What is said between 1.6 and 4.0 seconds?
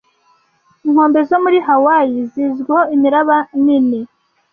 Hawaii zizwiho imiraba nini.